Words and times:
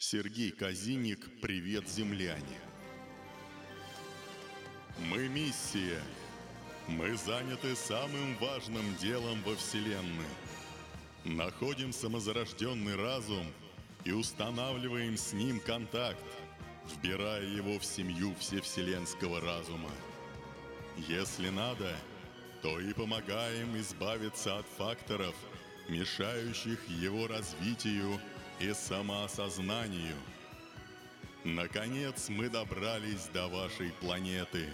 Сергей 0.00 0.52
Казиник 0.52 1.28
«Привет, 1.40 1.88
земляне». 1.88 2.60
Мы 5.10 5.28
миссия. 5.28 6.00
Мы 6.86 7.16
заняты 7.16 7.74
самым 7.74 8.36
важным 8.36 8.94
делом 8.98 9.42
во 9.42 9.56
Вселенной. 9.56 10.30
Находим 11.24 11.92
самозарожденный 11.92 12.94
разум 12.94 13.44
и 14.04 14.12
устанавливаем 14.12 15.16
с 15.16 15.32
ним 15.32 15.58
контакт, 15.58 16.22
вбирая 16.86 17.44
его 17.44 17.80
в 17.80 17.84
семью 17.84 18.36
всевселенского 18.38 19.40
разума. 19.40 19.90
Если 21.08 21.48
надо, 21.48 21.92
то 22.62 22.78
и 22.78 22.92
помогаем 22.92 23.76
избавиться 23.76 24.58
от 24.58 24.66
факторов, 24.78 25.34
мешающих 25.88 26.78
его 26.88 27.26
развитию 27.26 28.20
и 28.60 28.72
самоосознанию. 28.72 30.16
Наконец 31.44 32.28
мы 32.28 32.48
добрались 32.48 33.26
до 33.32 33.46
вашей 33.48 33.92
планеты. 34.00 34.68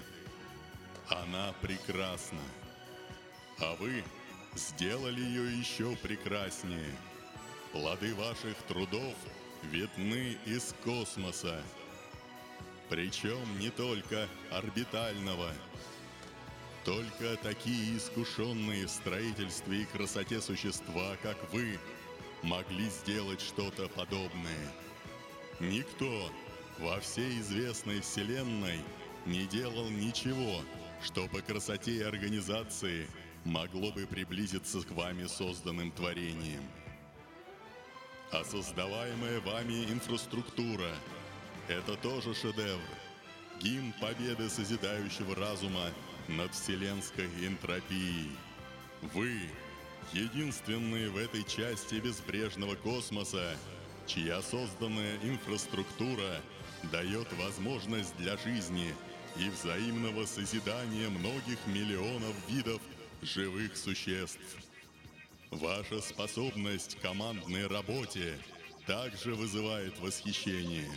Она 1.08 1.52
прекрасна. 1.60 2.41
А 3.58 3.77
вы 3.77 4.02
сделали 4.55 5.20
ее 5.20 5.58
еще 5.58 5.94
прекраснее. 5.96 6.91
Плоды 7.72 8.14
ваших 8.14 8.56
трудов 8.68 9.14
видны 9.64 10.38
из 10.46 10.74
космоса. 10.82 11.62
Причем 12.88 13.58
не 13.58 13.70
только 13.70 14.28
орбитального. 14.50 15.50
Только 16.84 17.36
такие 17.42 17.96
искушенные 17.96 18.86
в 18.86 18.91
строительстве 18.91 19.82
и 19.82 19.84
красоте 19.86 20.41
существа, 20.41 21.16
как 21.22 21.36
вы, 21.52 21.78
могли 22.44 22.88
сделать 22.90 23.40
что-то 23.40 23.88
подобное. 23.88 24.72
Никто 25.60 26.30
во 26.78 27.00
всей 27.00 27.41
известной 27.41 28.00
Вселенной 28.00 28.80
не 29.24 29.46
делал 29.46 29.88
ничего, 29.88 30.62
что 31.02 31.27
по 31.28 31.41
красоте 31.41 31.92
и 31.92 32.02
организации 32.02 33.08
могло 33.44 33.91
бы 33.92 34.06
приблизиться 34.06 34.82
к 34.82 34.91
вами 34.91 35.27
созданным 35.27 35.91
творениям. 35.91 36.64
А 38.30 38.44
создаваемая 38.44 39.41
вами 39.41 39.84
инфраструктура– 39.84 40.94
это 41.69 41.97
тоже 41.97 42.34
шедевр, 42.34 42.80
гимн 43.60 43.94
победы 44.00 44.50
созидающего 44.50 45.34
разума 45.34 45.91
над 46.28 46.52
вселенской 46.52 47.28
энтропией. 47.47 48.30
Вы– 49.14 49.48
единственные 50.12 51.10
в 51.10 51.16
этой 51.16 51.44
части 51.44 51.97
безбрежного 51.97 52.74
космоса, 52.77 53.56
чья 54.06 54.42
созданная 54.42 55.16
инфраструктура 55.22 56.41
дает 56.92 57.33
возможность 57.34 58.16
для 58.16 58.36
жизни 58.36 58.94
и 59.36 59.48
взаимного 59.48 60.27
созидания 60.27 61.08
многих 61.08 61.58
миллионов 61.66 62.34
видов 62.48 62.80
живых 63.22 63.77
существ. 63.77 64.41
Ваша 65.50 66.00
способность 66.00 66.97
к 66.97 67.00
командной 67.00 67.66
работе 67.66 68.38
также 68.86 69.34
вызывает 69.34 69.98
восхищение. 70.00 70.91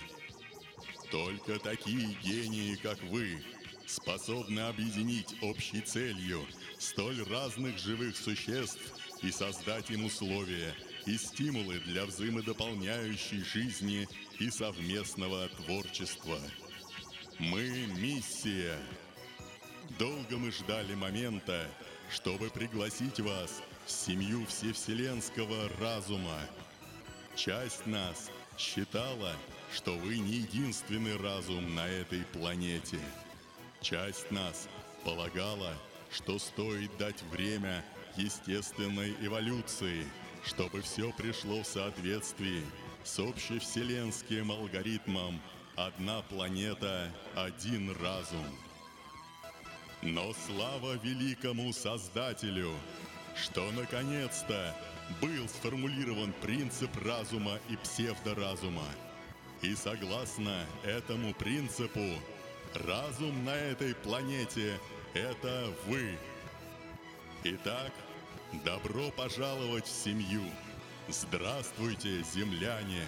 Только 1.11 1.57
такие 1.59 2.17
гении, 2.23 2.75
как 2.75 3.01
вы, 3.03 3.41
способны 3.87 4.59
объединить 4.59 5.35
общей 5.41 5.81
целью 5.81 6.45
столь 6.77 7.23
разных 7.23 7.79
живых 7.79 8.15
существ 8.17 8.93
и 9.23 9.31
создать 9.31 9.89
им 9.89 10.05
условия 10.05 10.75
и 11.05 11.17
стимулы 11.17 11.79
для 11.79 12.05
взаимодополняющей 12.05 13.43
жизни 13.43 14.07
и 14.39 14.49
совместного 14.49 15.47
творчества. 15.49 16.37
Мы– 17.39 17.87
миссия. 17.97 18.77
Долго 19.97 20.37
мы 20.37 20.51
ждали 20.51 20.93
момента, 20.93 21.67
чтобы 22.11 22.49
пригласить 22.49 23.21
вас 23.21 23.61
в 23.85 23.91
семью 23.91 24.45
всевселенского 24.47 25.69
разума. 25.79 26.39
Часть 27.35 27.85
нас 27.85 28.29
считала, 28.57 29.33
что 29.73 29.95
вы 29.95 30.17
не 30.17 30.39
единственный 30.39 31.15
разум 31.15 31.73
на 31.75 31.87
этой 31.87 32.23
планете. 32.33 32.99
Часть 33.81 34.31
нас 34.31 34.67
полагала, 35.05 35.73
что 36.11 36.39
стоит 36.39 36.95
дать 36.97 37.21
время 37.31 37.83
естественной 38.15 39.15
эволюции, 39.21 40.05
чтобы 40.43 40.81
все 40.81 41.11
пришло 41.13 41.63
в 41.63 41.67
соответствии 41.67 42.63
с 43.03 43.19
общевселенским 43.19 44.51
алгоритмом 44.51 45.39
«Одна 45.75 46.21
планета, 46.23 47.11
один 47.35 47.95
разум». 48.01 48.45
Но 50.01 50.33
слава 50.45 50.93
великому 50.97 51.73
Создателю, 51.73 52.73
что 53.35 53.71
наконец-то 53.71 54.75
был 55.21 55.47
сформулирован 55.47 56.33
принцип 56.41 56.89
разума 57.03 57.59
и 57.69 57.75
псевдоразума. 57.77 58.85
И 59.61 59.73
согласно 59.75 60.65
этому 60.83 61.33
принципу, 61.33 62.21
разум 62.85 63.45
на 63.45 63.55
этой 63.55 63.95
планете– 63.95 64.79
это 65.13 65.73
вы. 65.87 66.17
Итак, 67.43 67.91
добро 68.65 69.09
пожаловать 69.11 69.85
в 69.85 70.03
семью. 70.03 70.43
Здравствуйте, 71.07 72.21
земляне! 72.23 73.05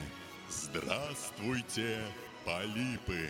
Здравствуйте, 0.50 2.00
полипы! 2.46 3.30